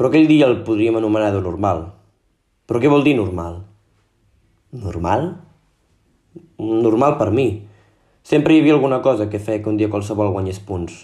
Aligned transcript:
Però 0.00 0.08
aquell 0.08 0.30
dia 0.30 0.46
el 0.48 0.62
podríem 0.64 0.96
anomenar 0.96 1.26
de 1.34 1.42
normal. 1.44 1.82
Però 2.64 2.80
què 2.80 2.88
vol 2.88 3.02
dir 3.04 3.12
normal? 3.18 3.58
Normal? 4.72 5.26
Normal 6.56 7.18
per 7.20 7.26
mi. 7.36 7.44
Sempre 8.24 8.54
hi 8.54 8.62
havia 8.62 8.78
alguna 8.78 9.02
cosa 9.04 9.26
que 9.28 9.42
feia 9.44 9.60
que 9.60 9.68
un 9.68 9.76
dia 9.76 9.90
qualsevol 9.92 10.30
guanyés 10.32 10.56
punts. 10.64 11.02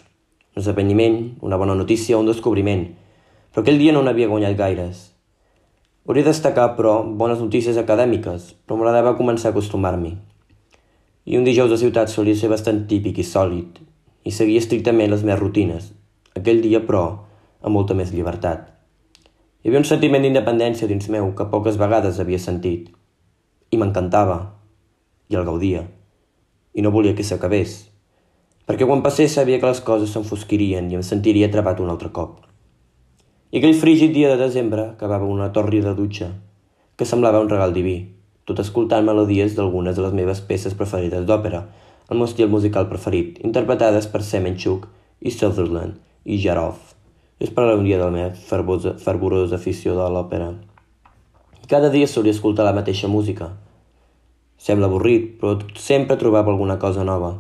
Un 0.55 0.63
esdeveniment, 0.63 1.19
una 1.45 1.59
bona 1.61 1.75
notícia, 1.77 2.17
un 2.17 2.31
descobriment. 2.31 2.87
Però 3.53 3.61
aquell 3.67 3.77
dia 3.83 3.93
no 3.93 4.01
n'havia 4.07 4.31
guanyat 4.31 4.57
gaires. 4.57 5.03
Hauria 6.09 6.25
de 6.25 6.33
destacar, 6.33 6.71
però, 6.79 6.95
bones 7.05 7.43
notícies 7.45 7.77
acadèmiques, 7.77 8.47
però 8.65 8.79
m'agradava 8.81 9.13
començar 9.19 9.51
a 9.51 9.53
acostumar-m'hi. 9.53 10.15
I 11.29 11.37
un 11.37 11.45
dijous 11.45 11.69
de 11.69 11.77
ciutat 11.83 12.09
solia 12.09 12.39
ser 12.41 12.49
bastant 12.49 12.87
típic 12.89 13.21
i 13.21 13.29
sòlid, 13.29 13.77
i 14.25 14.33
seguia 14.33 14.65
estrictament 14.65 15.13
les 15.13 15.27
meves 15.29 15.45
rutines. 15.45 15.93
Aquell 16.33 16.65
dia, 16.65 16.81
però, 16.89 17.05
amb 17.61 17.77
molta 17.77 17.93
més 17.93 18.17
llibertat. 18.17 18.73
Hi 19.67 19.71
havia 19.71 19.81
un 19.83 19.87
sentiment 19.89 20.23
d'independència 20.23 20.87
dins 20.87 21.09
meu 21.11 21.33
que 21.35 21.45
poques 21.51 21.75
vegades 21.75 22.21
havia 22.23 22.39
sentit. 22.39 22.85
I 23.75 23.79
m'encantava. 23.81 24.37
I 25.27 25.39
el 25.41 25.47
gaudia. 25.49 25.81
I 26.79 26.85
no 26.87 26.93
volia 26.95 27.17
que 27.19 27.25
s'acabés. 27.27 27.73
Perquè 28.63 28.87
quan 28.87 29.03
passés 29.03 29.35
sabia 29.35 29.59
que 29.59 29.67
les 29.67 29.81
coses 29.89 30.13
s'enfosquirien 30.15 30.87
i 30.93 31.01
em 31.01 31.03
sentiria 31.03 31.49
atrapat 31.51 31.83
un 31.83 31.91
altre 31.91 32.13
cop. 32.15 32.45
I 33.51 33.59
aquell 33.59 33.75
frígid 33.81 34.15
dia 34.15 34.31
de 34.31 34.39
desembre 34.45 34.85
acabava 34.93 35.27
una 35.27 35.51
torri 35.57 35.83
de 35.83 35.99
dutxa, 35.99 36.29
que 36.95 37.09
semblava 37.11 37.43
un 37.43 37.51
regal 37.51 37.75
diví, 37.75 37.97
tot 38.47 38.63
escoltant 38.63 39.03
melodies 39.09 39.59
d'algunes 39.59 39.99
de 39.99 40.05
les 40.07 40.15
meves 40.15 40.45
peces 40.47 40.79
preferides 40.79 41.27
d'òpera, 41.27 41.65
el 42.07 42.21
meu 42.23 42.31
estil 42.31 42.55
musical 42.55 42.87
preferit, 42.87 43.43
interpretades 43.43 44.07
per 44.15 44.23
Semenchuk 44.23 44.87
i 45.27 45.35
Sutherland 45.35 45.99
i 46.23 46.39
Jarov. 46.39 46.96
És 47.37 47.51
per 47.53 47.67
dia 47.83 47.99
de 47.99 48.05
la 48.05 48.11
meva 48.11 48.31
fervosa, 48.33 48.95
fervorosa 48.97 49.57
afició 49.57 49.93
de 49.93 50.09
l'òpera. 50.09 50.55
Cada 51.69 51.91
dia 51.93 52.07
solia 52.09 52.33
escoltar 52.33 52.65
la 52.65 52.73
mateixa 52.73 53.09
música. 53.13 53.51
Sembla 54.57 54.89
avorrit, 54.89 55.35
però 55.41 55.59
sempre 55.77 56.17
trobava 56.17 56.51
alguna 56.51 56.79
cosa 56.79 57.05
nova. 57.05 57.35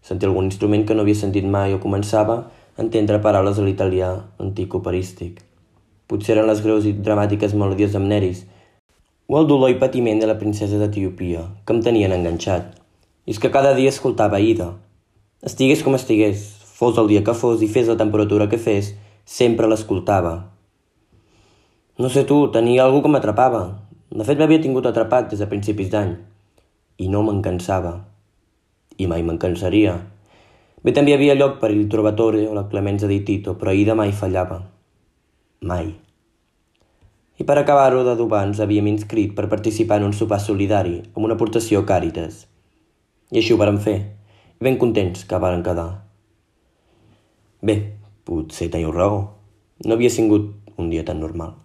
Sentia 0.00 0.28
algun 0.28 0.46
instrument 0.46 0.86
que 0.86 0.94
no 0.94 1.02
havia 1.02 1.18
sentit 1.18 1.44
mai 1.44 1.74
o 1.74 1.80
començava 1.82 2.36
a 2.76 2.84
entendre 2.84 3.18
paraules 3.18 3.58
a 3.58 3.64
l'italià 3.66 4.12
antic 4.38 4.78
operístic. 4.78 5.42
Potser 6.06 6.36
eren 6.36 6.46
les 6.46 6.62
greus 6.62 6.86
i 6.86 6.94
dramàtiques 6.94 7.56
melodies 7.58 7.96
d'Amneris 7.96 8.44
o 9.26 9.38
el 9.38 9.50
dolor 9.50 9.74
i 9.74 9.78
patiment 9.82 10.22
de 10.22 10.30
la 10.30 10.38
princesa 10.38 10.78
d'Etiopia, 10.78 11.48
que 11.66 11.74
em 11.74 11.82
tenien 11.82 12.14
enganxat. 12.14 12.78
I 13.26 13.34
és 13.34 13.42
que 13.42 13.50
cada 13.50 13.74
dia 13.74 13.90
escoltava 13.90 14.38
Ida. 14.38 14.72
Estigués 15.42 15.82
com 15.82 15.98
estigués, 15.98 16.59
Fos 16.80 16.96
el 16.96 17.10
dia 17.10 17.20
que 17.20 17.34
fos 17.36 17.60
i 17.60 17.66
fes 17.68 17.90
la 17.92 17.98
temperatura 18.00 18.46
que 18.48 18.56
fes, 18.56 18.94
sempre 19.28 19.68
l'escoltava. 19.68 20.30
No 22.00 22.08
sé 22.08 22.22
tu, 22.24 22.38
tenia 22.54 22.86
algú 22.86 23.02
que 23.04 23.10
m'atrapava. 23.12 23.60
De 24.08 24.24
fet, 24.24 24.40
m'havia 24.40 24.62
tingut 24.64 24.88
atrapat 24.88 25.28
des 25.28 25.42
de 25.44 25.50
principis 25.50 25.90
d'any. 25.92 26.14
I 27.04 27.10
no 27.12 27.20
me'n 27.26 27.44
cansava. 27.44 27.92
I 28.96 29.10
mai 29.12 29.20
me'n 29.20 29.36
cansaria. 29.44 29.98
Bé, 30.80 30.96
també 30.96 31.12
hi 31.12 31.18
havia 31.18 31.36
lloc 31.36 31.60
per 31.60 31.68
il 31.76 31.84
Trovatore 31.92 32.46
o 32.48 32.56
la 32.56 32.64
Clemenza 32.72 33.10
di 33.12 33.20
Tito, 33.28 33.58
però 33.60 33.76
Ida 33.76 33.92
mai 33.92 34.16
fallava. 34.16 34.62
Mai. 35.68 35.92
I 37.36 37.44
per 37.44 37.60
acabar-ho 37.60 38.06
d'adobar 38.08 38.46
ens 38.48 38.64
havíem 38.64 38.88
inscrit 38.88 39.36
per 39.36 39.52
participar 39.52 40.00
en 40.00 40.08
un 40.08 40.16
sopar 40.16 40.40
solidari 40.40 41.02
amb 41.12 41.26
una 41.28 41.36
aportació 41.36 41.84
Càritas. 41.84 42.46
I 43.28 43.44
així 43.44 43.52
ho 43.52 43.60
vàrem 43.60 43.84
fer, 43.84 44.00
ben 44.64 44.80
contents 44.80 45.28
que 45.28 45.44
varen 45.44 45.60
quedar. 45.60 46.09
Bé, 47.60 47.74
potser 48.24 48.70
teniu 48.72 48.92
raó. 48.94 49.18
No 49.84 49.96
havia 49.96 50.08
sigut 50.12 50.48
un 50.80 50.88
dia 50.92 51.04
tan 51.04 51.20
normal. 51.20 51.58